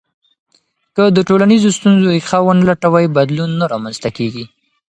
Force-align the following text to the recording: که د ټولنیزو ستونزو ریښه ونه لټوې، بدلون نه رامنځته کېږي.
که 0.95 1.03
د 1.15 1.17
ټولنیزو 1.27 1.69
ستونزو 1.77 2.05
ریښه 2.15 2.39
ونه 2.43 2.63
لټوې، 2.69 3.05
بدلون 3.17 3.51
نه 3.59 3.65
رامنځته 3.73 4.09
کېږي. 4.17 4.45